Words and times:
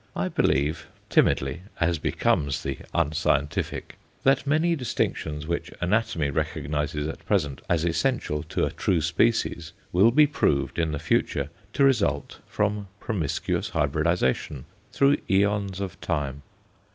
I 0.15 0.29
believe 0.29 0.87
timidly, 1.11 1.61
as 1.79 1.99
becomes 1.99 2.63
the 2.63 2.79
unscientific 2.91 3.99
that 4.23 4.47
many 4.47 4.75
distinctions 4.75 5.45
which 5.45 5.71
anatomy 5.79 6.31
recognizes 6.31 7.07
at 7.07 7.23
present 7.27 7.61
as 7.69 7.85
essential 7.85 8.41
to 8.41 8.65
a 8.65 8.71
true 8.71 9.01
species 9.01 9.73
will 9.91 10.09
be 10.09 10.25
proved, 10.25 10.79
in 10.79 10.91
the 10.91 10.97
future, 10.97 11.51
to 11.73 11.83
result 11.83 12.39
from 12.47 12.87
promiscuous 12.99 13.69
hybridization 13.69 14.65
through 14.91 15.17
æons 15.29 15.79
of 15.79 16.01
time. 16.01 16.41